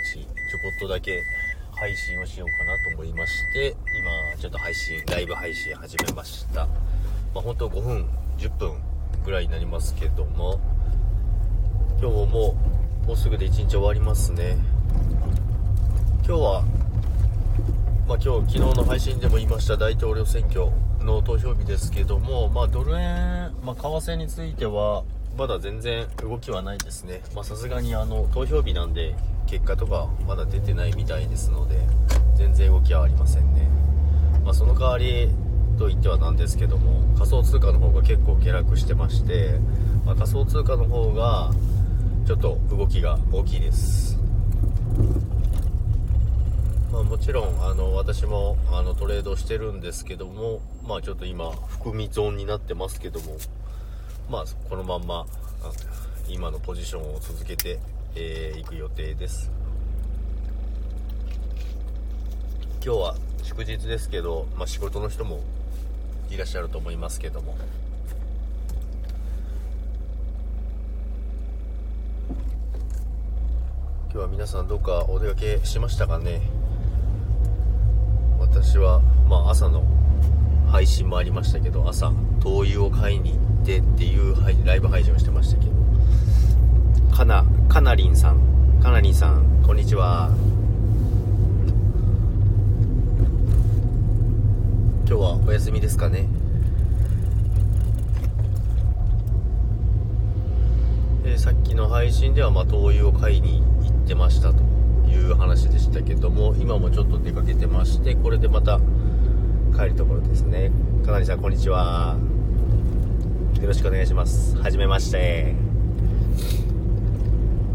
[0.00, 1.22] 日ちょこっとだけ
[1.72, 6.66] 配信をしようかなと思いまして今ちょっと配信ライブ配信始めました。
[7.34, 8.06] まあ本当5分
[8.38, 8.82] 10分
[9.24, 10.60] ぐらいになりますけども
[12.00, 12.54] 今日も
[13.06, 14.56] もうすぐで1日終わりますね。
[16.26, 16.64] 今日は
[18.10, 20.66] まあ、今日昨日の配信でも言いました大統領選挙
[21.00, 25.04] の投票日ですけども、まあ、ドル円、まあ、為替については
[25.38, 27.22] まだ全然動きはないですね。
[27.44, 29.14] さすがにあの投票日なんで
[29.50, 31.76] 結果とかまだ出てないみたいですので
[32.36, 33.68] 全然動きはありませんね、
[34.44, 35.28] まあ、その代わり
[35.76, 39.58] と言ってはなんですけども仮想通貨の方が結構下落してまして、
[40.06, 41.50] まあ、仮想通貨の方が
[42.26, 44.16] ちょっと動きが大きいです。
[46.92, 53.36] まあ、もちろんあの私もあのトレードしてるんですけども、まあ、ちょっと今含み損になってますけども、
[54.28, 55.26] まあ、このまんま
[56.28, 57.78] 今のポジションを続けて、
[58.16, 59.50] えー、く予定です。
[62.84, 65.40] 今日は祝日ですけど、まあ、仕事の人も
[66.30, 67.56] いらっしゃると思いますけども。
[74.12, 76.40] 今日は皆さんどうかお出かけしましたかね？
[78.38, 79.84] 私は、まあ、朝の
[80.70, 84.34] 配信もありましたけど朝灯油を買いに行ってっていう
[84.66, 85.72] ライブ配信をしてましたけど。
[87.16, 88.80] かなかなりんさん。
[88.82, 90.28] かなりんさんこんにちは。
[95.06, 96.26] 今日はお休みですかね。
[101.22, 104.64] でさっきの配信では、まあ、灯油を買いに行ってましたと
[105.08, 108.80] いう話でしたけども今もちょっと出かけてましてこれでまた
[109.76, 110.72] 帰るところですね。
[111.06, 112.16] かなりさんこんにちは。
[113.60, 114.58] よろしくお願いします。
[114.58, 115.59] はじめまして。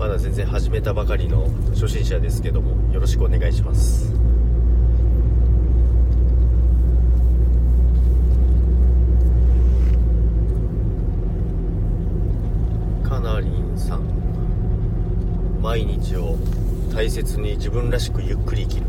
[0.05, 4.13] まだ全然始めたばかりの初心者ですけどもよろしくお願いします。
[13.03, 14.03] かなりんさん。
[15.59, 16.37] 毎日を
[16.93, 18.85] 大切に自分らしくゆっくり生きる。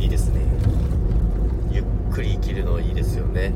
[0.00, 0.40] いいですね。
[1.70, 3.52] ゆっくり生きるのいいですよね。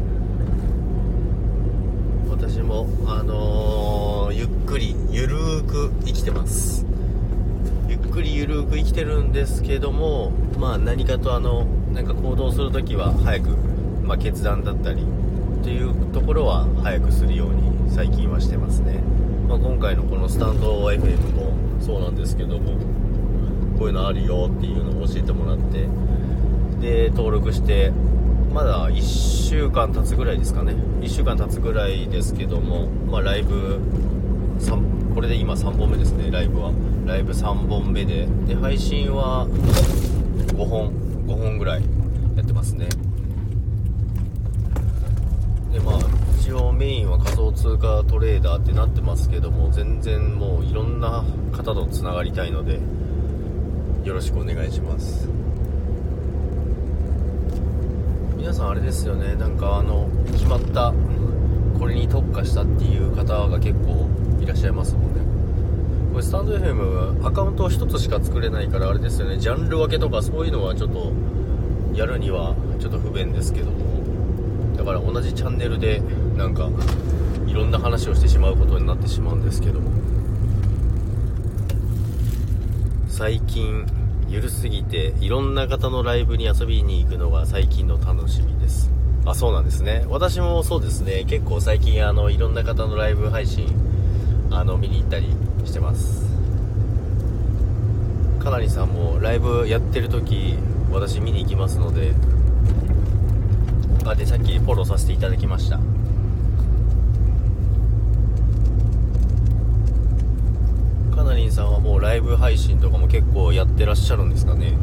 [2.49, 6.87] 私もあのー、ゆっくりゆるーく生きてます。
[7.89, 13.49] ゆっくりゆるーく生きてるんですけどもまあ何かとあのなんか行動する時は早く、
[14.05, 19.01] まあ、決断だったりっていうところは早くするように最近はしてますね、
[19.49, 22.79] まあ、今回のこのスタンド FM もそうなんですけども
[23.77, 25.89] こういうのあるよっていうのを教えてもらって
[26.81, 27.91] で登録して
[28.57, 29.03] まだ1
[29.51, 30.73] 週間経つぐらいですかね。
[31.03, 33.79] 1週間経つぐらいですけども、まあ、ライブ
[34.61, 36.73] 3これで今3本目ですねライブは。
[37.05, 38.27] ライブ3本目で。
[38.47, 40.91] で配信は5本
[41.27, 41.83] 5本ぐらい
[42.35, 42.89] やってますね。
[45.71, 45.99] でまあ
[46.41, 52.81] 一応メインは仮想通貨トレーダーってなってますけども全然もういろんな方とつながりたいので
[54.03, 55.46] よろしくお願いします。
[58.47, 59.35] 皆さんあれですよね。
[59.35, 60.95] なんかあの決まった
[61.81, 64.09] これに特化したっていう方が結構
[64.41, 65.21] いらっしゃいますもんね。
[66.13, 69.39] これスタンド FM アカウントを1つしか作れないからあれですよね。
[69.39, 71.13] ジャンル分けとかそういうのはちょっと
[71.93, 73.79] やるにはちょっと不便ですけども。
[74.77, 76.01] だから同じチャンネルで
[76.37, 76.71] なんか
[77.49, 79.91] いろんな話をしてしまうことになってしまうんですけども。
[83.09, 83.85] 最近
[84.29, 88.91] ゆるすぎていろんな方のライブに遊びに行くのが最近の楽しみです。
[89.25, 90.05] あそうなんですね。
[90.09, 91.25] 私もそうですね。
[91.25, 93.69] 結構最近あのいろんな方のライブ配信
[94.51, 95.29] あの見に行ったり
[95.65, 96.27] してます。
[98.41, 100.57] かなりさんもライブやってる時
[100.93, 102.15] 私見に行きますので
[104.05, 105.81] あでさっきフォローさせていただきました
[111.37, 114.75] リンさんはもうライブ配信とかも結構やってらっしゃるんですかね？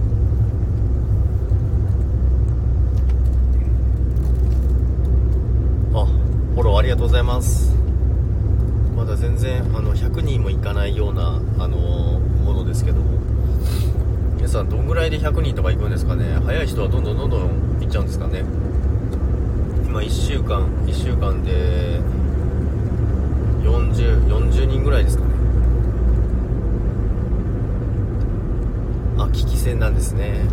[5.93, 6.03] あ
[6.55, 7.75] フォローありがとうございます。
[8.97, 12.97] まだ全然あの100人もいかないような、あのものですけど
[14.37, 16.39] 皆さんどんぐらいで100人とか行くんですかね？
[16.43, 17.41] 早い人はどんどんどんどん
[17.81, 18.39] 行っちゃうんですかね？
[19.85, 21.99] 今1週間1週間で
[23.61, 25.32] 4040 40人ぐらいですかね。
[29.33, 30.45] 危機戦なんですね。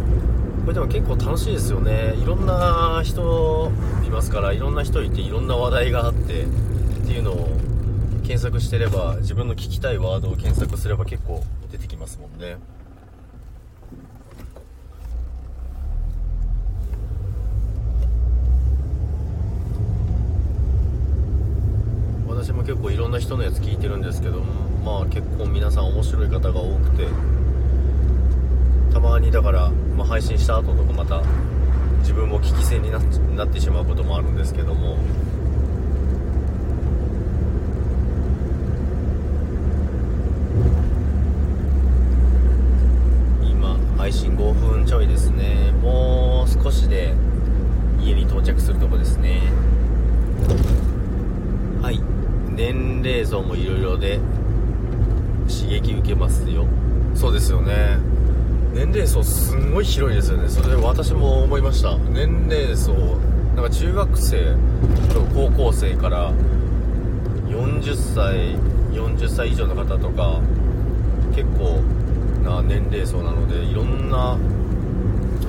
[0.63, 2.15] これでも結構楽しいですよね。
[2.17, 3.71] いろんな人
[4.05, 6.47] いますからいろんな人いていろんな話題があってっ
[7.07, 7.49] ていうのを
[8.23, 12.57] 検索してれば自分の聞きたいワードを検索すれば結構出てきますもんね。
[22.29, 24.41] 私も結構いろんな人のやつ聞いてるんですけど
[24.85, 27.07] まあ結構皆さん面白い方が多くて
[29.01, 31.23] たまにだから、まあ、配信した後とかまた
[32.01, 32.99] 自分も聞き戦にな
[33.47, 34.99] ってしまうこともあるんですけども。
[43.43, 45.73] 今配信5分ちょいですね。
[45.83, 47.15] もう少しで
[48.03, 49.41] 家に到着するとこですね。
[51.81, 51.99] はい。
[52.55, 54.21] 年齢層もいろいろで
[55.49, 56.67] 刺激受けますよ。
[57.15, 58.20] そうですよね。
[58.73, 60.49] 年齢層すんごい広いですよね。
[60.49, 61.97] それ私も思いました。
[61.99, 62.93] 年齢層
[63.57, 64.55] なんか中学生
[65.13, 66.33] と高校生から
[67.49, 68.57] 40歳
[68.93, 70.41] 40歳以上の方とか
[71.35, 71.81] 結構
[72.45, 74.39] な年齢層なのでいろんな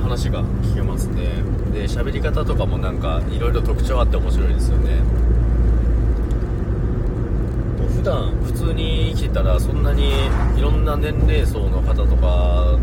[0.01, 1.27] 話が聞けますね。
[1.73, 4.95] で喋り方とかもなんかいろいろ特徴あって面白いですよね。
[7.79, 10.11] もう普段普通に生きてたらそんなに
[10.57, 12.77] いろんな年齢層の方とか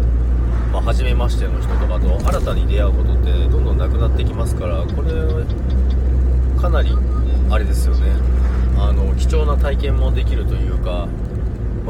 [0.72, 5.10] まあ、初めましての人とかと新たに出会うことってどんどんなくなってきますからこれ
[6.60, 6.90] かなり
[7.50, 8.12] あれですよね
[8.76, 11.08] あの貴重な体験もできるというか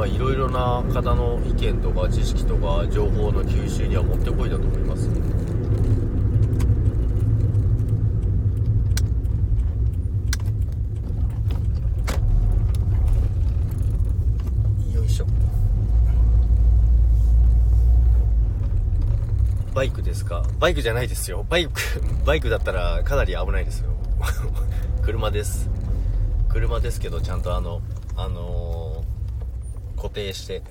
[0.07, 5.28] いろいろな方の意見とか知識とか情報の吸収にはもってこいだと思います。
[19.79, 20.43] バイクですか？
[20.59, 21.47] バイクじゃないですよ。
[21.49, 21.81] バイク、
[22.27, 23.91] バイクだったらかなり危ないですよ。
[25.07, 25.71] 車です。
[26.49, 27.81] 車ですけど、ちゃんとあの、
[28.17, 30.63] あのー、固定して、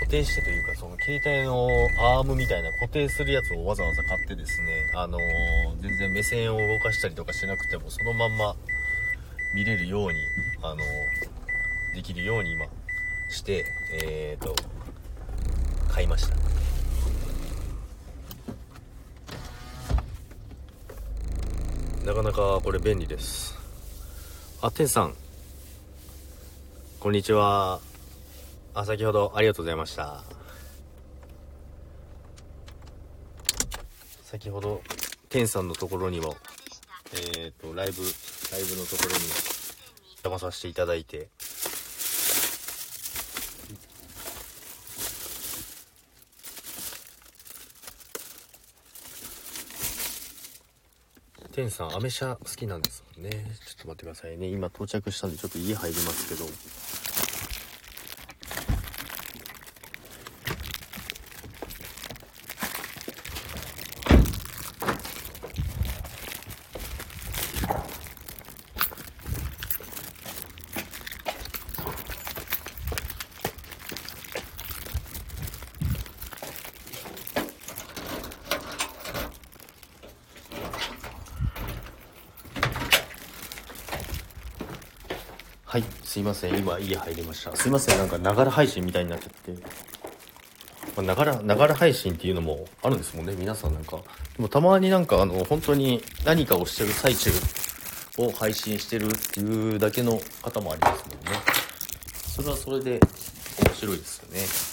[0.00, 1.66] 固定してというか、その携帯の
[1.98, 8.54] アームみたいな固定するやつをわざわざ買ってですね、あのー、全然目線を動かしたりとかしなくても、そのまんま
[9.54, 10.18] 見れるように、
[10.60, 12.66] あのー、できるように今
[13.30, 13.64] して、
[13.94, 14.54] えーと、
[15.88, 16.36] 買いました。
[22.04, 23.56] なかなかこれ便利です。
[24.60, 25.14] あてんさん
[26.98, 27.78] こんにちは。
[28.74, 30.24] あ先ほどありがとうございました。
[34.24, 34.82] 先ほど
[35.28, 36.34] てんさんのところにも
[37.14, 38.02] えっ、ー、とライブ
[38.50, 39.34] ライブのところにも
[40.24, 41.28] 邪魔させていただいて
[51.52, 53.30] テンさん、アメ車好きなんですもんね。
[53.30, 54.48] ちょっと待ってくださいね。
[54.48, 56.46] 今到着したんで、ちょっと家入りますけど。
[85.72, 86.58] はい、すいません。
[86.58, 87.56] 今、家入りました。
[87.56, 87.96] すいません。
[87.96, 89.62] なんか、ながら配信みたいになっちゃって。
[90.94, 93.34] まながら、ながら配信っていうのもあるんですもんね。
[93.34, 93.96] 皆さんなんか。
[93.96, 94.02] で
[94.42, 97.30] も、たまになんか、あの、本当に何かをしてる最中
[98.18, 101.40] を配信してるっていうだけの方もありますもんね。
[102.14, 103.00] それはそれで
[103.64, 104.71] 面白いですよね。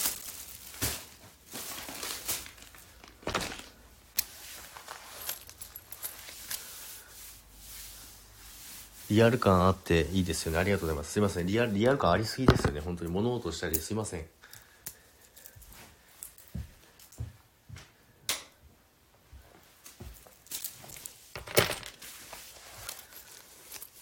[9.10, 10.60] リアル感あっていいですよね。
[10.60, 11.12] ありがとうございます。
[11.14, 11.48] すいません。
[11.48, 12.80] リアル、リアル感ありすぎですよね。
[12.80, 14.26] 本当に物音したりすいません。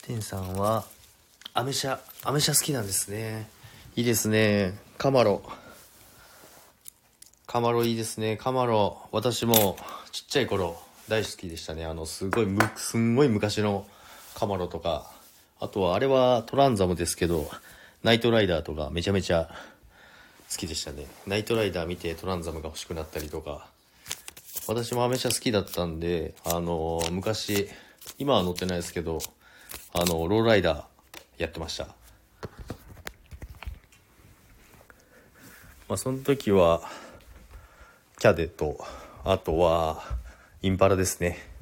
[0.02, 0.86] てんさんは、
[1.54, 3.50] アメ車、アメ車好きなんですね。
[3.96, 4.78] いいですね。
[4.98, 5.42] カマロ。
[7.46, 8.36] カマロいいですね。
[8.36, 9.08] カマロ。
[9.12, 9.78] 私も
[10.12, 11.86] ちっちゃい頃大好きでしたね。
[11.86, 13.88] あの、すごいむ、すんごい昔の
[14.38, 15.10] カマロとか、
[15.60, 17.50] あとはあれはトランザムですけど、
[18.04, 19.50] ナイトライダーとかめちゃめちゃ
[20.52, 21.08] 好きでしたね。
[21.26, 23.68] ナイトライダー見てトランザムが欲しくなったりとか、
[24.68, 27.68] 私もアメ車好きだったんで、あのー、昔、
[28.20, 29.18] 今は乗ってないですけど、
[29.92, 30.84] あのー、ローライダー
[31.40, 31.86] やってました。
[35.90, 36.84] まあ、その時は、
[38.20, 38.86] キャデと、
[39.24, 40.04] あとは、
[40.62, 41.57] インパラですね。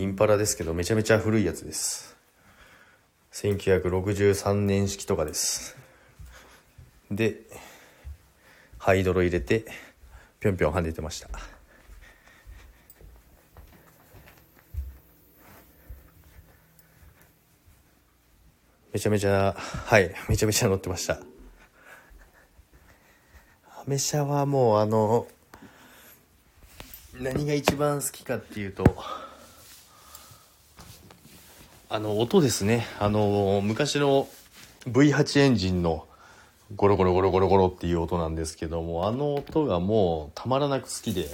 [0.00, 2.16] インパラですけどめちゃめちゃ古いやつです。
[3.32, 5.76] 1963年式とかです。
[7.10, 7.42] で
[8.78, 9.66] ハイドロ入れて
[10.40, 11.28] ぴょんぴょん跳ねてました。
[18.94, 21.20] めちゃめちゃはいめちゃめちゃ乗ってました。
[23.66, 25.26] アメ車はもうあの
[27.20, 28.84] 何が一番好きかっていうと
[31.92, 32.86] あの音ですね。
[33.00, 34.28] あの昔の
[34.86, 36.06] V8 エンジンの
[36.76, 41.28] ゴロゴロゴロゴロゴロっていう音なんですけどもあの音がもうたまらなく好きで。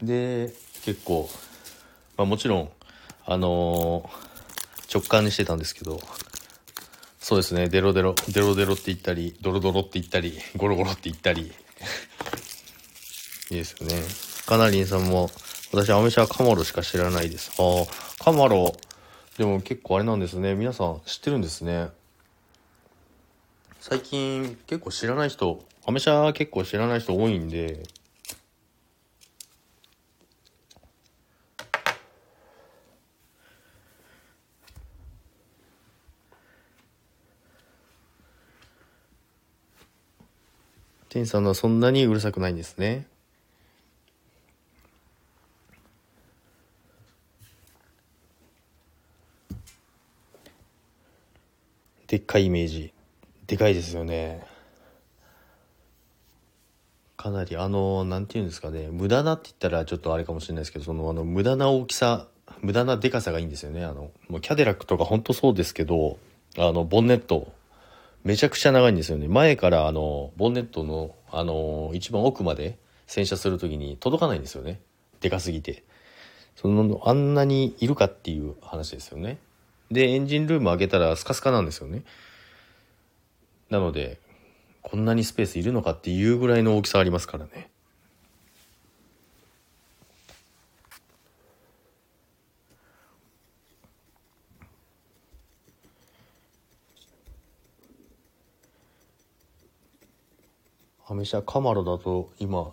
[0.00, 0.52] で
[0.84, 1.28] 結構、
[2.16, 2.68] まあ、もちろん
[3.24, 4.08] あの
[4.94, 5.98] 直感にしてたんですけど
[7.18, 7.68] そうですね。
[7.68, 11.52] デロデロデロデロって言ったりドロドロって言ったりゴロゴロって言ったり。
[13.50, 13.94] いいですよね。
[14.46, 15.30] カナリンさんも
[15.72, 17.50] 私アメ車カマロしか知らないです。
[17.58, 18.72] ああカマロ。
[19.36, 20.54] でも結構あれなんですね。
[20.54, 21.88] 皆さん知ってるんですね。
[23.80, 27.82] 最近結構知らない人アメ車結構知らない人多いんで。
[41.08, 43.06] 店さんはそんなにうるさくないんですね。
[52.36, 52.92] かいイメージ。
[53.46, 54.44] でかいですよね。
[57.16, 58.88] かなりあのなんていうんですかね。
[58.90, 62.28] 無駄なって言ったらちょっとあれかもしれないですけどそのあの無駄な大きさ
[62.60, 63.84] 無駄なでかさがいいんですよね。
[63.84, 66.18] あのもうキャデラックとか本当そうですけど
[66.58, 67.52] あのボンネット。
[68.22, 69.28] めちゃくちゃ長いんですよね。
[69.28, 72.76] 前からあのボンネットのあの一番奥まで
[73.06, 74.80] 洗車する時に届かないんですよね。
[75.20, 75.84] でかすぎて。
[76.56, 79.38] そのあんなにいるかっていう話ですよね。
[79.90, 82.02] でエンジンルーム開けたらスカスカなんですよね。
[83.70, 84.18] なので
[84.82, 87.70] こんなにスペースいるのかっていうぐらいの大きさありますからね。
[101.08, 102.72] アメ車カマロだと今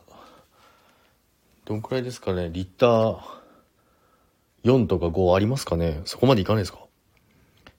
[1.65, 2.49] どんくらいですかね？
[2.51, 3.19] リッター
[4.63, 6.01] 4とか5ありますかね？
[6.05, 6.79] そこまでいかないですか？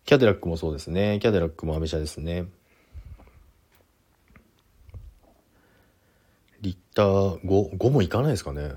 [0.04, 2.46] キャデラックもそうですねキャデラックもアメ車ですね
[6.64, 8.72] リッター5、5もいかないですかね。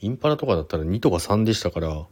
[0.00, 2.06] インパラとかだったら2とか3でしたから。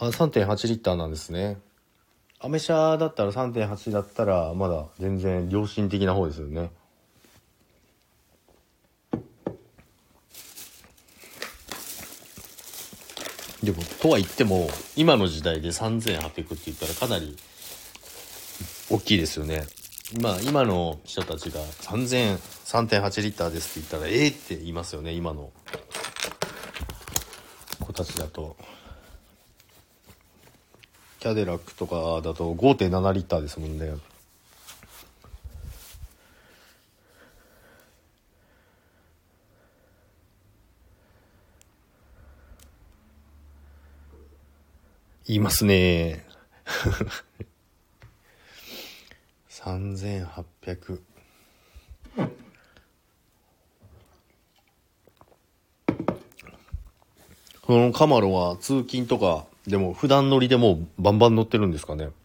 [0.00, 1.58] あ、3.8リッターなんですね。
[2.40, 6.70] アメ車だったら3.8だったらまだ全然良心的な方ですよね。
[13.62, 17.36] でもとは言っても今の時代で3800って言ったらかなり
[18.88, 19.64] 大きいですよね
[20.22, 25.50] まあ今の人たちが3000 3.8リッターですって言ったらええ、って言いますよね今の
[27.80, 28.56] 子たちだと
[31.20, 33.92] キャデラックとかだと5.7リッターですもんね
[45.28, 46.24] 言いますね。
[49.50, 51.02] 3800。
[57.60, 62.08] このカマロは通勤とかでも普段乗りでもバンバン乗ってるんですかね？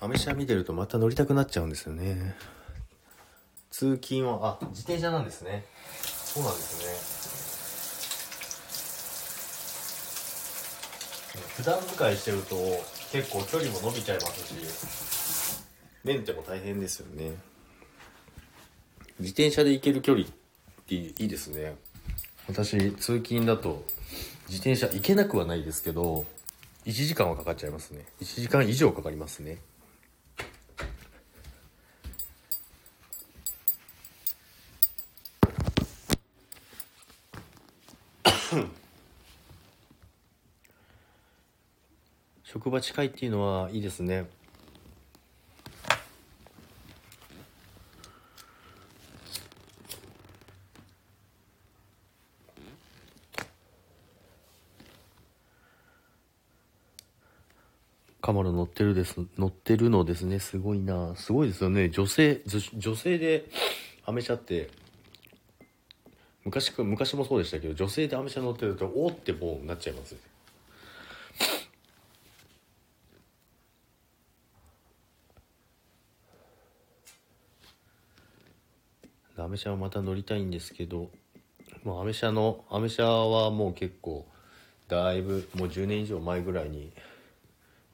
[0.00, 2.34] アメ車見てるとまた乗りたくなっちゃうんですよね。
[3.70, 5.64] 通勤はあ自転車なんですね。
[6.02, 7.39] そうなんですね。
[11.56, 12.56] 普段使いしてると
[13.12, 15.00] 結構距離も伸びちゃいますし。
[16.02, 17.32] メンテも大変ですよね。
[19.18, 20.28] 自転車で行ける距離っ
[20.86, 21.74] ていいですね。
[22.48, 23.84] 私通勤だと
[24.48, 26.24] 自転車行けなくはないですけど
[26.86, 28.06] 1時間はかかっちゃいますね。
[28.20, 29.58] 1時間以上かかりますね
[42.70, 44.26] 職場近いっていうのはいいですね
[58.22, 60.38] カマロ乗ってるです、乗ってるのですね。
[60.38, 61.16] すごいな。
[61.16, 61.88] すごいですよね。
[61.88, 62.42] 女性、
[62.76, 63.46] 女性で
[64.04, 64.70] アメ車って、
[66.44, 70.30] 昔、昔もそうでしたけど、女性でアメ車乗ってると、おーってもうなっちゃいますよね。
[79.39, 81.10] アメ車はまた乗りたいんですけど、
[81.82, 84.26] もうアメ車の、アメ車はもう結構、
[84.88, 86.92] だいぶ、もう10年以上前ぐらいに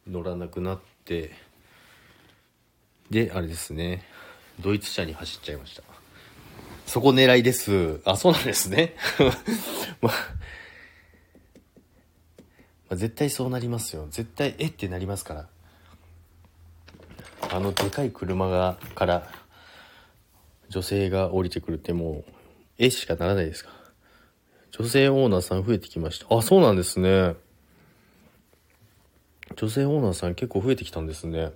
[0.07, 1.33] 乗らなくなって、
[3.11, 4.05] で、あれですね、
[4.61, 5.83] ドイツ車に走っちゃいました。
[6.87, 8.01] そこ狙いです。
[8.05, 8.95] あ、そうなんですね。
[10.01, 10.13] まあ、ま
[12.91, 14.07] あ、絶対そうなりますよ。
[14.11, 15.49] 絶対、えってなりますから。
[17.51, 19.46] あのでかい車が、から、
[20.69, 22.33] 女性が降りてくるってもう、
[22.79, 23.71] えしかならないですか？
[24.73, 26.27] 女性オーナーさん増えてきました。
[26.37, 27.35] あ、そうなんですね。
[29.57, 31.53] 女性オーナーさん結構増えてきたんですね。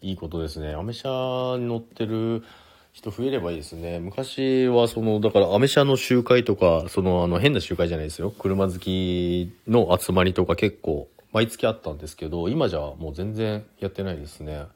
[0.00, 0.74] いいことですね。
[0.74, 2.44] アメ車に乗ってる
[2.92, 3.98] 人増えればいいですね。
[3.98, 8.30] 昔はその、だからアメ車の集会とか、そのあの変な集会じゃないですよ。
[8.30, 14.66] 車好きの集まりとか結構毎月あったんですけど、今じゃもう全然やってないですね。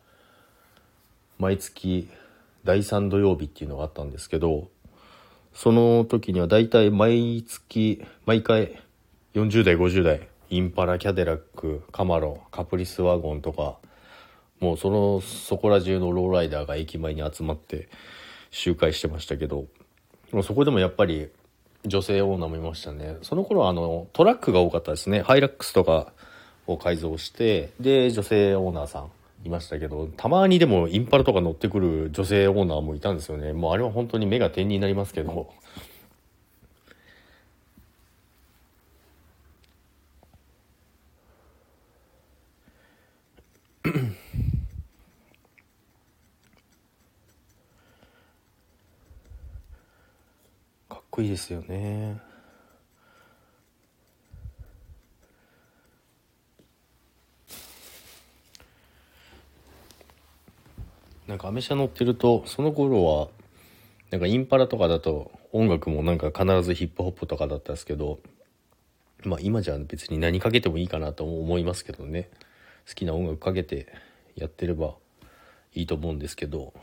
[1.40, 2.08] 毎月
[2.64, 4.68] 第3土曜日っていうのがあったんですけど、
[5.54, 8.80] その時には大体毎月、毎回
[9.34, 13.78] 40代、50代、インパラ、キャデラック、カマロ、カプリスワゴンとか、
[14.60, 17.88] もうその、そこら中のローライダーが駅前に集まって
[18.50, 19.64] 集会してましたけど、
[20.42, 21.30] そこでもやっぱり
[21.86, 23.16] 女性オーナーもいましたね。
[23.22, 25.22] その頃あの、トラックが多かったですね。
[25.22, 26.12] ハイラックスとか
[26.66, 29.10] を改造して、で、女性オーナーさん
[29.44, 33.52] いましたけど、たまにでもインパラとか乗ってくる女性オーナーもいたんですよね。
[33.52, 35.52] もうあれは本当に目が点になりますけど、
[50.88, 52.29] かっこいいですよね。
[61.30, 63.28] なんかアメ車乗ってると、その頃は、
[64.10, 68.18] なんかインパラとかだと音楽もなんか必ずヒップホップとかだったんですけど、
[69.22, 72.28] まあ今じゃ別に何かけてもいいかなと思いますけどね。
[72.88, 73.86] 好きな音楽かけて
[74.34, 74.94] やってれば
[75.72, 76.74] いいと思うんですけど、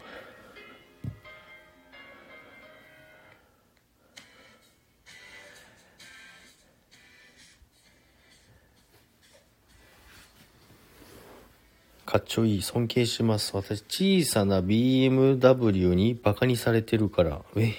[12.20, 12.62] かっちょいい。
[12.62, 13.56] 尊敬します。
[13.56, 17.42] 私、小さな BMW にバカにされてるから。
[17.56, 17.74] え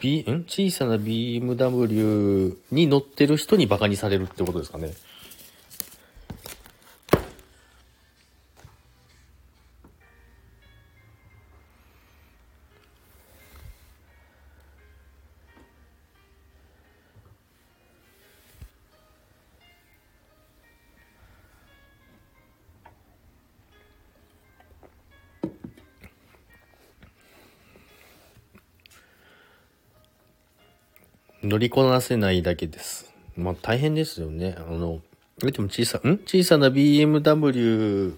[0.00, 0.44] ？B、ん？
[0.44, 4.92] 小さな BMW に乗ってる人にバカにされるってことですかね。
[31.48, 33.10] 乗りこなせないだけです。
[33.36, 34.54] まあ大変ですよね。
[34.58, 35.00] あの、
[35.42, 36.18] えでも小さ、ん？
[36.26, 38.12] 小さな BMW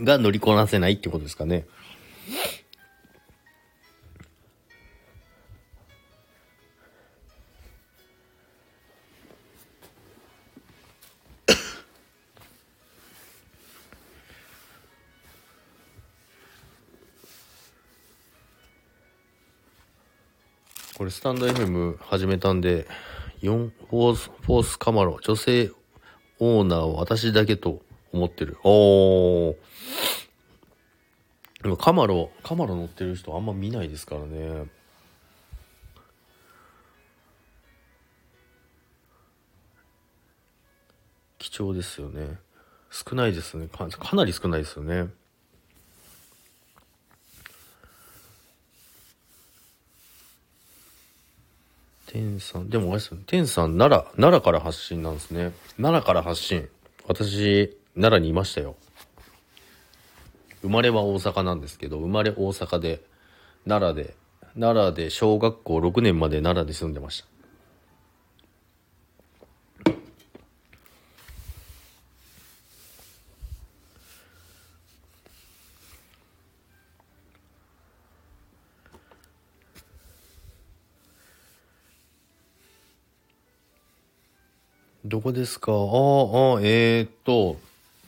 [0.00, 1.64] が乗りこなせないってことですかね。
[21.08, 22.86] これスタンド FM 始めたんで、
[23.40, 25.70] 4、フォース、フォースカマロ、女性
[26.38, 27.80] オーナーは私だけと
[28.12, 28.58] 思ってる。
[28.62, 29.56] おー。
[31.62, 34.66] でもカマロ、カマロ乗ってる人あんま見ないですからね。
[41.38, 42.38] 貴重ですよね。
[42.90, 43.68] 少ないですね。
[43.68, 45.08] かかなり少ないですよね。
[52.10, 53.22] 天さん、でもあれですよね。
[53.26, 55.52] 天さん、奈良、奈良から発信なんですね。
[55.76, 56.66] 奈良から発信。
[57.06, 58.76] 私、奈良にいましたよ。
[60.62, 63.02] 生まれは大阪なんですけど、生まれ大阪で、
[63.66, 64.14] 奈良で、
[64.58, 67.37] 奈良で小学校6年まで奈良で住んでました。
[85.08, 85.72] どこですか？
[85.72, 85.78] ああ、
[86.60, 87.56] えー、っと、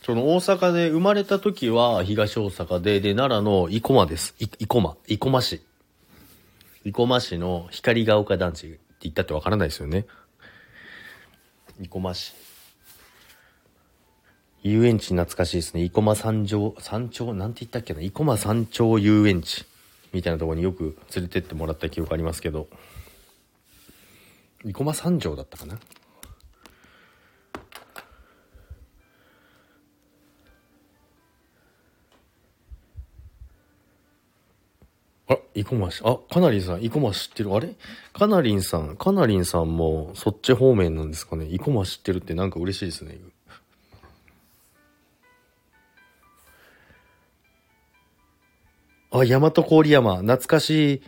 [0.05, 4.35] その大阪で生まれた時は東大阪で、で、奈良の生駒です。
[4.39, 5.63] 生駒、生駒市。
[6.85, 10.05] 生駒市の光が丘団地って言ったってわからないですよね。
[11.81, 12.35] 生駒市。
[14.63, 15.83] 遊園地懐かしいですね。
[15.85, 18.01] 生駒山頂、山頂、なんて言ったっけな？
[18.03, 19.65] 生駒山頂遊園地
[20.13, 22.69] みたいなとこによく連れてってもらった記憶ありますけど。
[24.65, 25.79] 生駒山頂だったかな？
[35.31, 36.03] あ、生駒市。
[36.05, 37.55] あ、カナリンさん、生駒知ってる？
[37.55, 37.77] あれ？
[38.13, 41.47] カナリンさん、カナリンさんもそっち方面なんですかね？
[41.49, 43.17] 生駒知ってるってなんか嬉しいですね。
[49.13, 51.03] あ、大和郡山、懐かしい。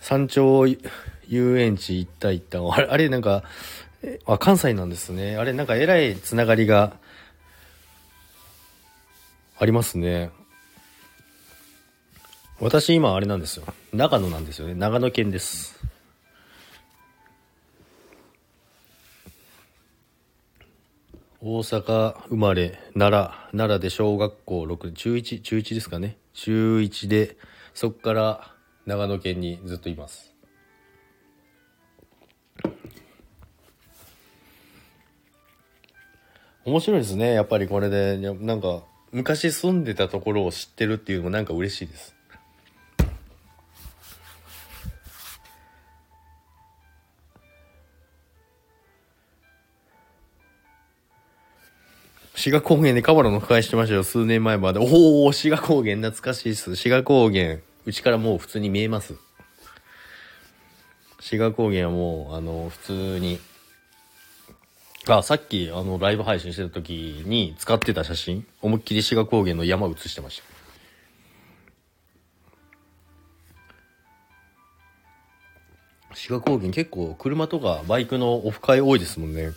[0.00, 0.64] 山頂
[1.26, 2.60] 遊園地行った行った。
[2.62, 3.42] あれ、あれなんか、
[4.26, 5.36] あ、関西なんですね。
[5.36, 6.92] あれなんかえらいつながりが
[9.58, 10.30] ありますね。
[12.58, 13.66] 私今あれなんですよ。
[13.92, 14.74] 長野なんですよね。
[14.74, 15.78] 長野県です。
[21.42, 26.16] 大阪生まれ、奈良、奈良で小学校6、中1、中1ですかね。
[26.32, 27.36] 中1で、
[27.74, 28.54] そこから
[28.86, 30.32] 長野県にずっといます。
[36.64, 37.32] 面白いですね。
[37.32, 42.15] やっぱりこれで、なんか、昔住んでたところを知ってるっていうのもなんか嬉しいです。
[52.46, 54.78] 志賀高原でカバロの深いしてましたよ、数年前まで。
[54.78, 56.76] おお、志賀高原懐かしいっす。
[56.76, 59.16] 志賀高原、うちからもう普通に見えます。
[61.18, 63.40] 志賀高原はもう、あの、普通に、
[65.08, 70.40] あ、さっき、あの、ライブ配信してた時に使ってた写真、思いっきり志賀高原の山写してまし
[76.10, 76.14] た。
[76.14, 79.50] 志賀高原結構車とかバイクのオフ会多いですもんね。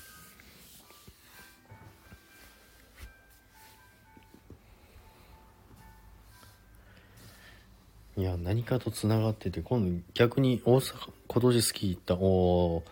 [8.19, 12.15] いや、何かと繋がってて、今度逆に大阪、今年スキー行った。
[12.15, 12.83] お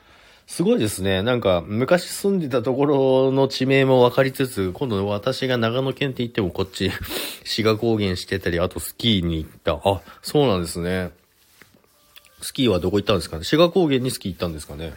[0.46, 1.22] すごいですね。
[1.22, 6.90] なんか、昔住んでたところの地名も分かりつつ、今度私が長野県って言ってもこっち、
[7.44, 9.74] 志賀高原してたり、あとスキーに行った。
[9.84, 11.12] あ、そうなんですね。
[12.42, 13.44] スキーはどこ行ったんですかね？
[13.44, 14.94] 志賀高原にスキー行ったんですかね？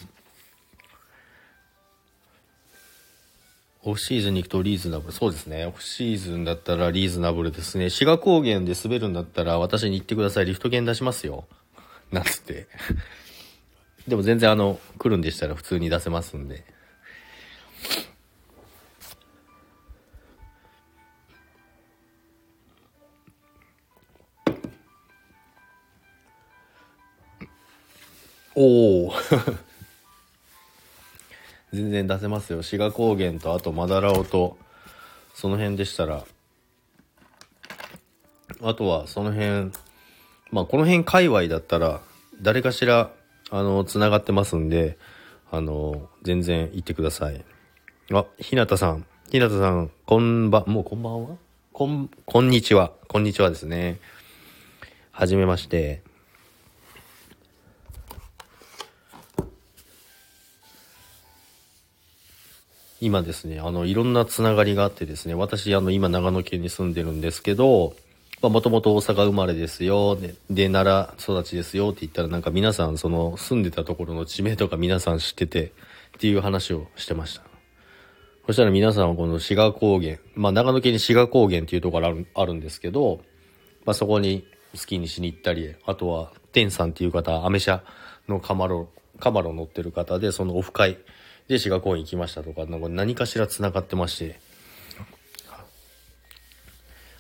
[3.83, 5.13] オフシーズンに行くとリーズナブル。
[5.13, 5.65] そうですね。
[5.65, 7.89] オフシーズンだったらリーズナブルですね。
[7.89, 10.47] 志賀高原で滑るんだったら私に行ってください。
[10.47, 11.47] リフト券出しますよ。
[12.13, 12.67] なんつって。
[14.07, 16.65] でも全然あの、来るんでしたら普通に出せますんで。
[28.55, 29.13] おお
[31.73, 32.63] 全然出せますよ。
[32.63, 34.59] 志賀高原と、あとマダラオと、
[35.35, 36.25] その辺でしたら、
[38.63, 39.71] あとはその辺、
[40.51, 42.01] まあこの辺界隈だったら、
[42.43, 43.13] 誰かしら、
[43.51, 44.99] あの、繋がってますんで、
[45.51, 47.45] あの、全然行ってください。
[48.13, 49.07] あ、ひなたさん。
[49.31, 51.37] ひなたさん、こんば、もうこんばんは？
[51.73, 52.93] こん、こんにちは。
[53.07, 54.01] こんにちはですね。
[55.13, 56.03] はじめまして。
[63.01, 67.95] 今ですね、あの、いろんなつながりがあってですね、私、あの、今長野県に住んでるんですけど、
[68.43, 77.43] まあ、もともと大阪生まれですよ、で、で奈良育ちですよって言ったら、なんか皆さん、その、住んでたところの地名とか皆さん知ってて、っていう話をしてました。
[78.47, 83.21] そしたら皆さんはこの志賀高原、まあ、長野県に志賀高原っていうところあるあるんですけど、
[83.85, 87.83] まあ、そこにスキーにしに行ったり、あとは、天さんっていう方、アメ車
[88.29, 90.99] のカマロ、カマロ乗ってる方で、そのオフ会、
[91.51, 94.39] で、滋賀公園行きましたとか、なんか何かしら繋がってまして。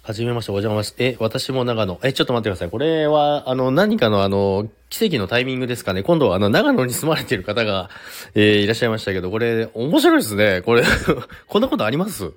[0.02, 1.98] はじめまして、お邪魔し、え、私も長野。
[2.04, 2.70] え、ちょっと待ってください。
[2.70, 6.02] これは、あの、何かのあの、奇跡のタイミングですかね。
[6.04, 7.90] 今度はあの、長野に住まれている方が、
[8.34, 10.62] えー、いらっしゃいましたけど、これ、面白いですね。
[10.62, 10.84] これ
[11.48, 12.30] こんなことあります？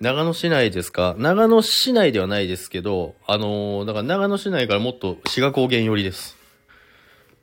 [0.00, 1.14] 長野市内ですか？
[1.18, 6.39] 長野市内ではないですけど、あの、だから長野市内からもっと滋賀高原寄りです。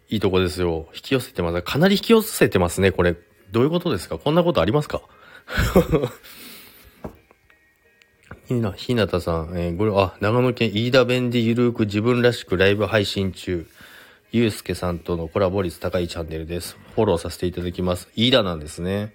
[0.10, 0.88] いいとこですよ。
[0.93, 1.62] 引き寄せてます。
[1.62, 3.15] かなり引き寄せてますね、これ。
[3.52, 4.17] どういうことですか？
[4.17, 5.02] こんなことありますか？
[8.48, 13.67] ひな、ひなたさん、えー、これ、あ、長野県飯田弁でゆるく自分らしくライブ配信中。
[14.32, 16.78] ゆうすけさんとのコラボ率高いチャンネルです。
[16.96, 18.10] フォローさせていただきます。
[18.15, 19.13] 飯田なんですね。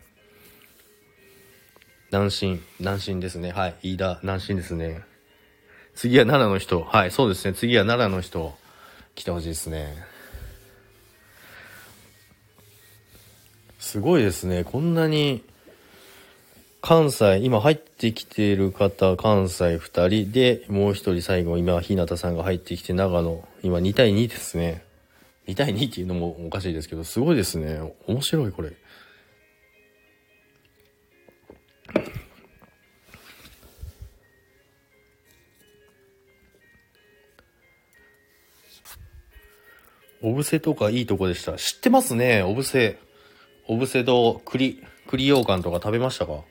[2.11, 3.53] 南進、南進ですね。
[3.53, 3.75] はい。
[3.83, 5.03] 飯田、南進ですね。
[5.95, 6.83] 次は奈良の人。
[6.83, 7.53] はい、そうですね。
[7.55, 8.55] 次は奈良の人、
[9.15, 10.12] 来てほしいですね。
[13.93, 14.65] すごいですね。
[14.65, 15.45] こんなに、
[16.81, 24.83] 関西、今入ってきている方、関西2人で、もう1人最後、今、日向さんが入ってきて、長野、今2対2ですね。
[25.47, 27.83] 2対2っていうのもおかしいですけど、すごいですね。
[28.07, 28.73] 面白い、これ。
[40.23, 41.59] お布施とかいいとこでした。
[41.59, 42.97] 知ってますね、お布施。
[43.69, 46.43] お布施と栗、栗羊羹とか食べましたか？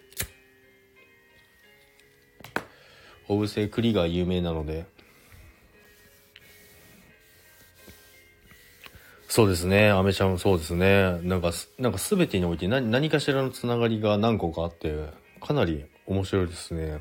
[3.27, 4.85] お布施栗が有名なので。
[9.27, 11.19] そうですね、アメちゃんそうですね。
[11.21, 15.05] なんか、なんか全てにおいて何何かしらのつながりが何個かあって、
[15.39, 16.99] かなり面白いですね。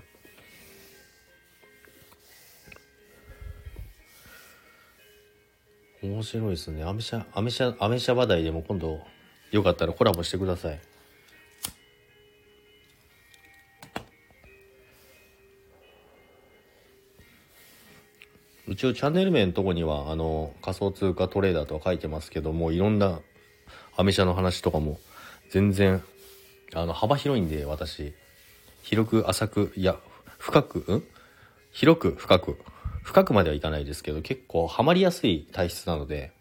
[6.02, 6.84] 面白いですね。
[6.84, 9.00] アメ車、アメ車、アメ車話題でも今度、
[9.50, 10.80] よかったらコラボしてください。
[18.68, 23.20] 一応チャンネル名のとこには、あの、仮想通貨トレーダーとは書いてますけども、いろんな
[23.96, 25.00] アメ車の話とかも、
[25.50, 26.02] 全然、
[26.72, 28.14] あの、幅広いんで、私。
[28.82, 29.96] 広く、浅く、いや、
[30.38, 31.04] 深く、うん
[31.72, 32.58] 広く、深く。
[33.02, 36.32] 深くまではいかないですけど、結構ハマりやすい体質なので、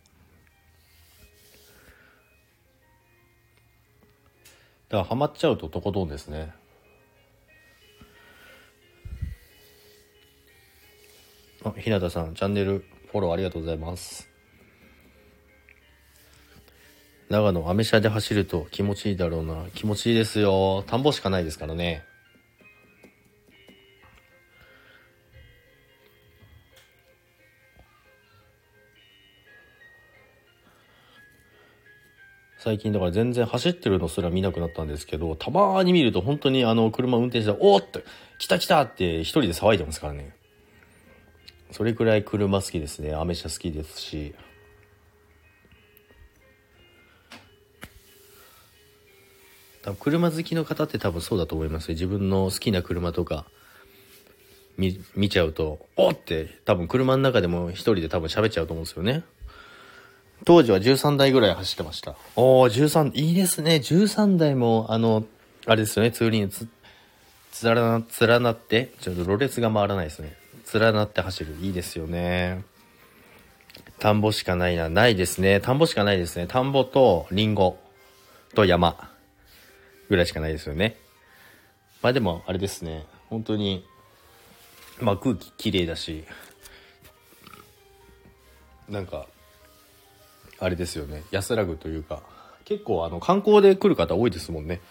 [4.89, 6.52] からハマっちゃうととことんですね。
[11.63, 14.30] あ、ひなたさん、チャンネルフォローありがとうございます。
[17.30, 19.65] 長野、アメ車で走ると気持ちいいだろうな。
[19.75, 20.84] 気持ちいいですよ。
[20.88, 22.08] 田んぼしかないですからね。
[32.59, 38.03] 最近だから全然走ってるのすら見なくなったんですけど、たまに見ると本当にあの車運転して、おーって、
[38.37, 40.35] 来た来たって一人で騒いでますからね。
[41.71, 43.13] それくらい車好きですね。
[43.13, 44.35] アメ車好きですし。
[49.81, 51.93] 多分車好きの方って多分そうだと思いますよ。
[51.93, 53.45] 自分の好きな車とか
[54.77, 59.23] 見見ちゃうと、おーって多分車の中でも一人で多分喋っちゃうと思うんですよね。
[60.45, 62.15] 当時は13台ぐらい走ってました。
[62.36, 63.75] おー、13、いいですね。
[63.75, 65.25] 13台も、あの、
[65.65, 66.67] あれですよね、ツーリングつ、
[67.52, 70.36] つらな、連なって、ちょっとろれつが回らないですね。
[70.73, 71.56] 連なって走る。
[71.62, 72.63] いいですよね。
[73.99, 74.88] 田んぼしかないな。
[74.88, 75.60] ないですね。
[75.60, 76.47] 田んぼしかないですね。
[76.47, 77.78] 田んぼとリンゴ
[78.56, 79.10] と山
[80.10, 80.95] ぐらいしかないですよね。
[82.02, 83.06] まあでも、あれですね。
[83.30, 83.86] 本当に、
[85.02, 86.23] まあ空気綺麗だし、
[88.88, 89.28] なんか、
[90.59, 91.23] あれですよね。
[91.31, 92.21] 安らぐというか。
[92.65, 94.81] 結構あの観光で来る方多いですもんね。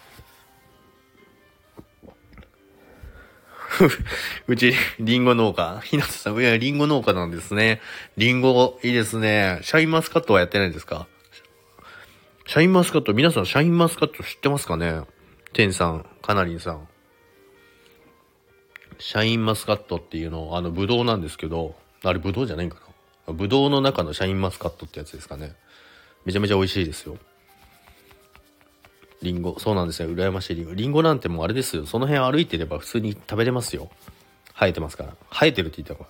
[4.47, 5.79] うちリンゴ農家。
[5.85, 7.79] ひなたさんいやリンゴ農家なんですね。
[8.17, 9.59] リンゴいいですね。
[9.61, 11.07] シャインマスカットはやってないんですか？
[12.45, 15.01] シャインマスカット皆さんシャインマスカット知ってますかね？
[15.53, 16.87] テンさんカナリンさん。
[18.97, 22.88] シャインマスカットっていうのあのブドウなんですけどあれブドウじゃないんかな？
[23.33, 25.53] ぶどうの中のシャインマスカットってやつですかね。
[26.25, 27.17] めちゃめちゃ美味しいですよ。
[29.21, 29.57] リンゴ。
[29.59, 30.09] そうなんですよ。
[30.09, 30.73] 羨ましいリンゴ。
[30.73, 31.85] リンゴなんてもうあれですよ。
[31.85, 33.89] その辺歩いてれば普通に食べれますよ。
[34.53, 35.15] 生えてますから。
[35.31, 36.09] 生えてるって言ったら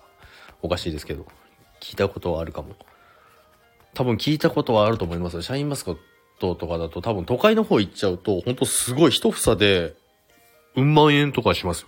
[0.62, 1.26] おかしいですけど。
[1.80, 2.76] 聞いたことはあるかも。
[3.94, 5.42] 多分聞いたことはあると思います。
[5.42, 5.98] シャインマスカッ
[6.40, 9.96] トとかだと多分都会の方行っちゃうと、ほんとすごい一房で、
[10.76, 11.88] うん万円とかしますよ。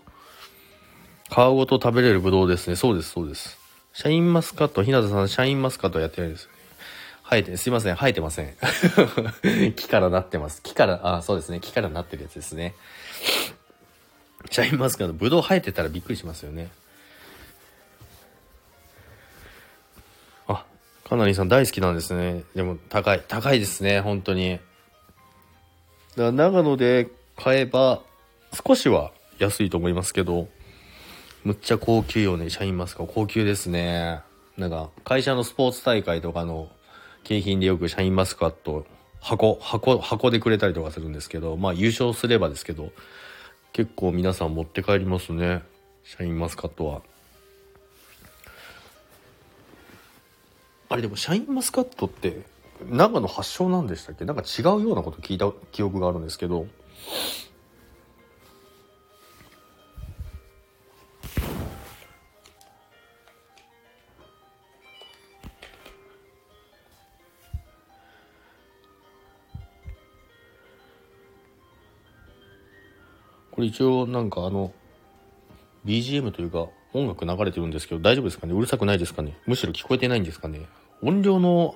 [1.29, 2.75] 皮ごと食べれるぶどうですね。
[2.75, 3.60] そうです、そうです。
[3.93, 6.57] シャインマスカット、ひなたさん、シャインマスカットやってないですよね。
[7.29, 8.55] 生えて、すいません、生えてません。
[9.75, 10.61] 木からなってます。
[10.61, 12.73] 木から、あ、そうですね、木からなってるやつですね。
[14.49, 16.69] シャインマスカット、ぶどう生えてたらびっくりしますよね。
[20.47, 20.65] あ、
[21.03, 22.43] かなりさん大好きなんですね。
[22.55, 24.59] でも、高い、高いですね、本当に。
[26.15, 28.01] だ長野で買えば、
[28.65, 30.47] 少しは安いと思いますけど、
[31.43, 33.13] むっちゃ高級よね、シャインマスカット。
[33.13, 34.21] 高級ですね。
[34.57, 36.69] なんか、会社のスポーツ大会とかの
[37.23, 38.85] 景品でよくシャインマスカット、
[39.19, 42.91] 箱、箱、箱でくれたりとかするんですけど、まあ優勝すればですけど、
[43.73, 45.63] 結構皆さん持って帰りますね。
[46.03, 47.01] シャインマスカットは。
[50.89, 52.41] あれでもシャインマスカットって
[52.89, 54.25] 長野発祥なんでしたっけ？
[54.25, 56.67] なんか違うようなこと聞いた記憶があるんですけど
[73.61, 74.73] これ一応なんかあの
[75.85, 78.53] BGM というか音楽流れてるんですけど大丈夫ですかね？
[78.53, 79.37] うるさくないですかね？
[79.45, 80.61] むしろ聞こえてないんですかね？
[81.03, 81.75] 音量の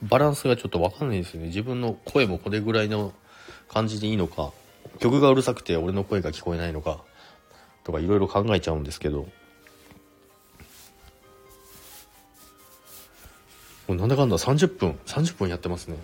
[0.00, 1.48] バランスがちょっとわかんないですよね。
[1.48, 3.12] 自分の声もこれぐらいの
[3.68, 4.52] 感じでいいのか
[5.00, 7.00] 曲がうるさくて俺の声が聞こえないのか
[7.82, 9.26] とかいろいろ考えちゃうんですけど。
[13.88, 15.96] もうなんだかんだ30分30分やってますね。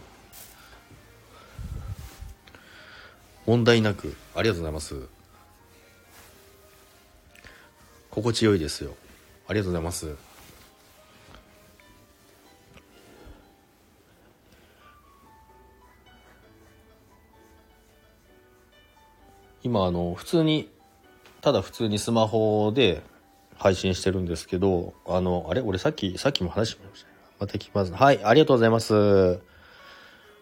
[3.46, 4.16] 問題なく。
[4.34, 5.19] ありがとうございます。
[8.10, 8.94] 心地よいですよ。
[9.46, 10.14] ありがとうございます。
[19.62, 20.70] 今あの普通に
[21.42, 23.02] ただ普通にスマホで
[23.56, 25.60] 配信してるんですけどあのあれ？
[25.60, 29.38] 俺さっきさっきも話しましたまた聞きますはいありがとうございます。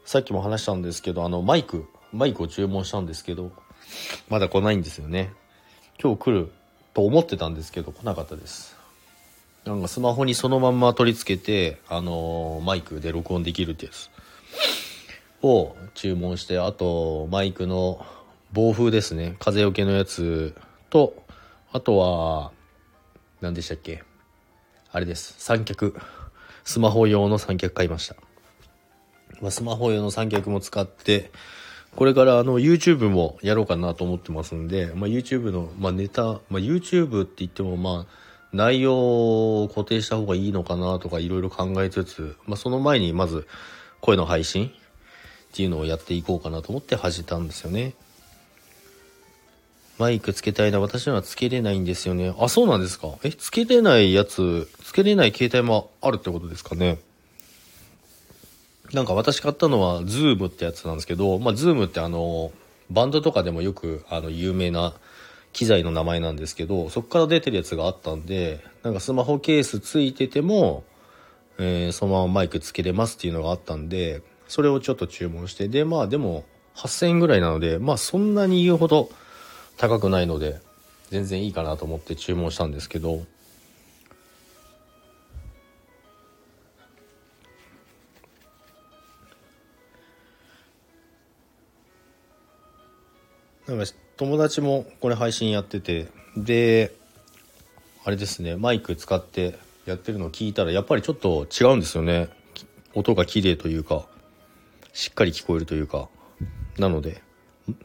[0.04, 3.52] さっきも話したんですけどあのマイクマイクを注文したんですけど
[4.28, 5.32] まだ来ないんですよね。
[6.02, 6.52] 今日来る
[6.98, 8.76] と思ってたんですけど来なかったです
[9.64, 14.10] なんかスマホにそのまんま取り付けてあのマイクで録音できるってやつ
[15.42, 18.04] を注文してあとマイクの
[18.52, 19.36] 暴風ですね。
[19.38, 20.54] 風よけのやつ
[20.90, 21.22] と、
[21.70, 22.50] あとは、
[23.40, 24.02] 何でしたっけ？
[24.90, 25.34] あれです。
[25.38, 25.94] 三脚。
[26.64, 28.16] スマホ用の三脚買いました。
[29.40, 31.30] ま、スマホ用の三脚も使って、
[31.98, 43.48] これからあの YouTube もやろうかなと思ってますんで、まあ、YouTube の、まあ、ネタ、まあ、YouTube って言ってもまあ、内容を固定した方がいいのかなとかいろいろ考えつつ、まあ、その前にまず
[44.00, 44.70] 声の配信っ
[45.52, 47.94] ていうのをやっていこうかなと思って始めたんですよね。
[49.98, 52.32] マイクつけたいな、私のはつけれないんですよね。
[52.38, 57.00] あ、そうなんですかえ、つけれないやつ、つけれない携帯もあるってことですかね
[58.92, 62.52] なんか私買ったのは、ズームってやつなんですけど、まあ、ズームってあの、
[62.90, 64.94] バンドとかでもよく、あの、有名な
[65.52, 70.84] 機材の名前なんですけど、そこから出てるやつがあったんで、なんかスマホケースついてても、
[71.58, 76.44] えー、そのままマイクつけれますっていうのがあったんで、それをちょっと注文して、で、まあでも、
[76.76, 79.10] 8000円ぐらいなので、まあそんなに言うほど、
[79.78, 80.60] 高くないので
[81.10, 83.22] 全然いいかなと思って注文したんですけど
[93.68, 93.84] なんか
[94.16, 96.94] 友達もこれ配信やっててで
[98.04, 102.28] あれですねマイク使ってやってるのを聞いたらやっぱりちょっと違うんですよね
[102.94, 104.06] 音が綺麗というか
[104.92, 106.08] しっかり聞こえるというか
[106.78, 107.22] なので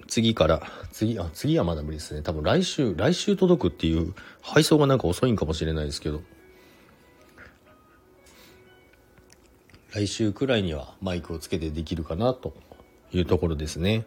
[0.07, 2.21] 次から、次、あ、次はまだ無理ですね。
[2.21, 6.21] 多分来週、来週届くっていう配送がなんか遅いんかもしれないですけど。
[9.91, 12.53] 来週くらいにはマイクをつけてできるかなと
[13.11, 14.05] いうところですね。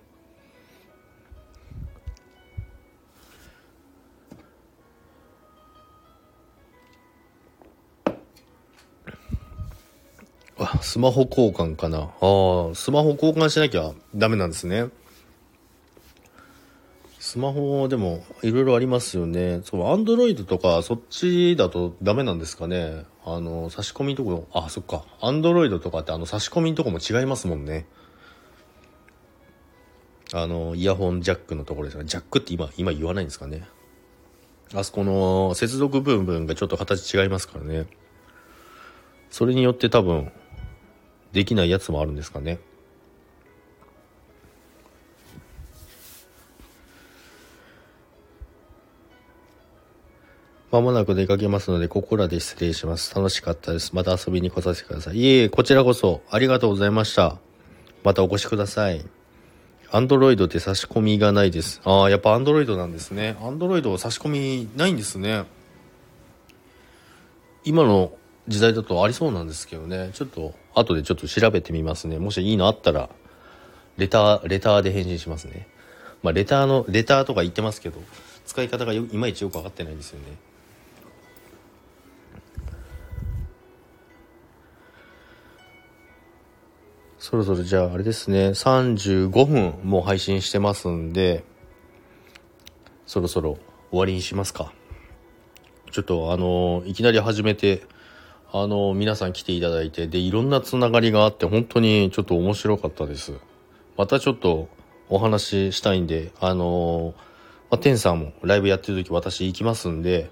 [10.96, 11.98] スマホ交換かな。
[11.98, 14.86] ああ、スマホ交換しなきゃダメなんですね。
[17.18, 19.60] スマホでもいろいろありますよね。
[19.62, 23.04] そう、アンドロイドとかそっちだとダメなんですかね。
[23.26, 25.04] あの、差し込みとこ、あ、そっか。
[25.20, 27.84] アンドロイドとかってあの差し込みのとこも違いますもんね。
[30.32, 32.04] あの、イヤホンジャックのところですね。
[32.06, 33.68] ジャックって今、今言わないんですかね。
[34.72, 37.86] あそこの接続部分がちょっと形違いますからね。
[39.28, 40.32] それによって多分、
[41.32, 42.58] できないやつもあるんですかね。
[50.70, 53.14] まもなく出かけますので、ここらで失礼します。
[53.14, 53.94] 楽しかったです。
[53.94, 55.16] また遊びに来させてください。
[55.16, 57.38] いえいえ、こちらこそありがとうございました。
[58.02, 59.04] またお越しください。
[59.90, 61.80] アンドロイドって差し込みがないです。
[61.84, 63.36] ああ、やっぱアンドロイドなんですね。
[63.40, 65.44] アンドロイド差し込みないんですね。
[67.64, 68.12] 今の
[68.48, 70.10] 時代だとありそうなんですけどね。
[70.12, 72.18] ちょっと、後でちょっと調べてみますね。
[72.18, 73.08] もしいいのあったら、
[73.96, 75.66] レター、レターで返信しますね。
[76.22, 77.98] まあ、レターの、レターとか言ってますけど、
[78.44, 80.36] 使い方がいまいちよくわかってないんですよね。
[87.18, 91.42] そろそろじゃああれですね、35分もう配信してますんで、
[93.04, 93.58] そろそろ
[93.90, 94.72] 終わりにしますか。
[95.90, 97.82] ちょっとあのいきなり始めて、
[98.52, 103.34] あの、皆さん来ていただいて、で、いろんなつながりがあって、本当にちょっと面白かったです。
[103.96, 104.68] またちょっと
[105.08, 107.14] お話ししたいんで、あの
[107.70, 110.30] まあ、テンさんもライブやってる時私行きますんで、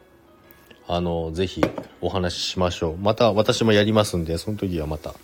[0.86, 1.62] あのぜひ
[2.00, 2.96] お話ししましょう。
[2.96, 5.14] また私もやりますんで、その時はまた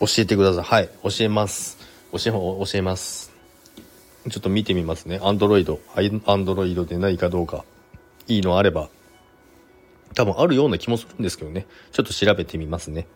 [0.00, 0.64] 教えてください。
[0.64, 1.78] はい、教えます。
[2.12, 3.32] 教え、教えます。
[4.30, 5.20] ちょっと見てみますね。
[5.22, 5.80] アンドロイド。
[6.26, 7.64] アンドロイドでないかどうか。
[8.26, 8.88] いいのあれば。
[10.14, 11.66] 多分あるような気もするんですけどね。
[11.92, 13.06] ちょっと調べてみますね。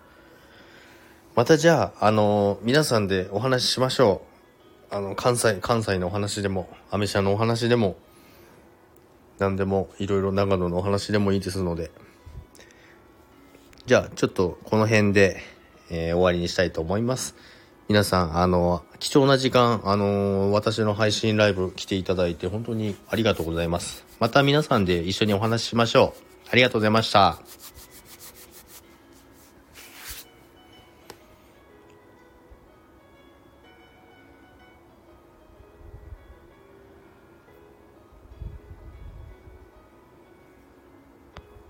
[1.35, 4.23] またじゃあ、あのー、皆さんでお話ししましょ
[4.91, 4.95] う。
[4.95, 7.97] あの、関西、関西のお話でも、アメ車のお話でも、
[9.39, 11.91] 何でも、いろいろ長野のお話でもいいですので。
[13.87, 15.39] じゃあ、ちょっとこの辺で、
[15.91, 17.35] えー、終わりにしたいと思います。
[17.89, 24.05] 皆さん、あの、貴重な時間、あの私の配信ライブ来ていただいて本当にありがとうございます。
[24.21, 26.32] また皆さんで一緒にお話ししましょう。
[26.53, 27.39] ありがとうございました。